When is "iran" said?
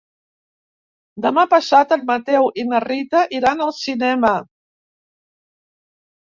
3.43-3.63